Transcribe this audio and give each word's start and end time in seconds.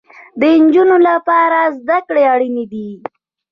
د 0.39 0.41
انجونو 0.57 0.97
لپاره 1.09 1.59
زده 1.79 1.99
کړې 2.07 2.23
اړينې 2.33 2.65
دي 2.71 2.89